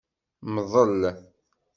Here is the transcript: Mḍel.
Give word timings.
Mḍel. 0.53 1.01